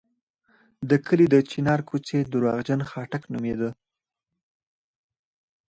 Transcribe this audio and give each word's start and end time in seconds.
د 0.89 0.91
کلي 1.05 1.25
د 1.31 1.35
چنار 1.51 1.79
کوڅې 1.89 2.19
درواغجن 2.31 2.81
خاټک 2.89 3.23
نومېده. 3.31 3.69